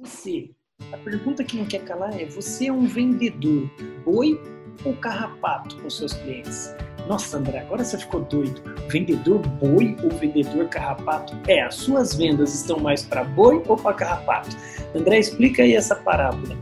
[0.00, 0.48] Você,
[0.92, 3.70] a pergunta que não quer calar é: você é um vendedor
[4.02, 4.40] boi
[4.82, 6.74] ou carrapato com seus clientes?
[7.06, 8.62] Nossa, André, agora você ficou doido.
[8.88, 11.36] Vendedor boi ou vendedor carrapato?
[11.46, 14.56] É, as suas vendas estão mais para boi ou para carrapato?
[14.94, 16.56] André, explica aí essa parábola.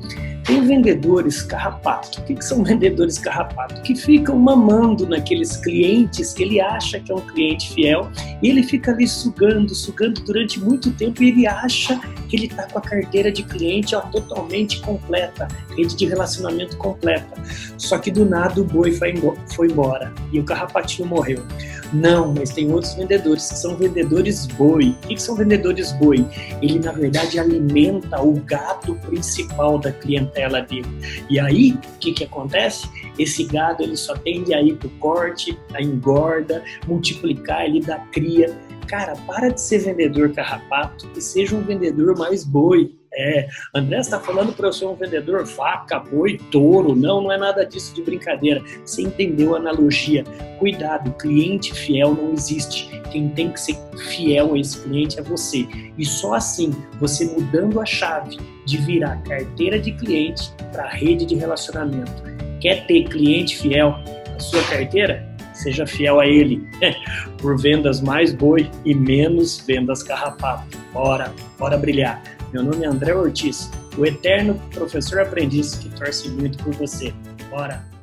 [0.48, 2.22] Tem vendedores carrapato.
[2.22, 3.82] O que, que são vendedores carrapato?
[3.82, 8.10] Que ficam mamando naqueles clientes que ele acha que é um cliente fiel
[8.42, 12.66] e ele fica ali sugando, sugando durante muito tempo e ele acha que ele está
[12.66, 17.36] com a carteira de cliente ó, totalmente completa, rede de relacionamento completa.
[17.76, 21.44] Só que do nada o boi foi embora e o carrapatinho morreu.
[21.92, 24.94] Não, mas tem outros vendedores que são vendedores boi.
[25.04, 26.26] O que são vendedores boi?
[26.60, 30.88] Ele, na verdade, alimenta o gado principal da clientela dele.
[31.30, 32.88] E aí, o que, que acontece?
[33.18, 37.98] Esse gado ele só tende a ir para o corte, a engorda, multiplicar, ele dá
[38.12, 38.54] cria.
[38.86, 42.94] Cara, para de ser vendedor carrapato e seja um vendedor mais boi.
[43.18, 46.94] É, André está falando para eu ser um vendedor vaca, boi, touro.
[46.94, 48.62] Não, não é nada disso de brincadeira.
[48.84, 50.22] Você entendeu a analogia?
[50.60, 52.88] Cuidado, cliente fiel não existe.
[53.10, 53.76] Quem tem que ser
[54.10, 55.66] fiel a esse cliente é você.
[55.98, 56.70] E só assim,
[57.00, 62.22] você mudando a chave de virar carteira de cliente para rede de relacionamento.
[62.60, 63.96] Quer ter cliente fiel
[64.32, 65.26] na sua carteira?
[65.54, 66.62] Seja fiel a ele,
[67.38, 70.78] por vendas mais boi e menos vendas carrapato.
[70.92, 72.37] Bora, bora brilhar.
[72.52, 77.12] Meu nome é André Ortiz, o eterno professor aprendiz que torce muito por você.
[77.50, 77.97] Bora!